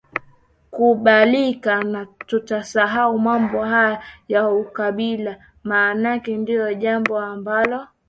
[0.73, 7.87] kubalika na tusahau mambo haya ya ukabila maanake ndio jambo ambalo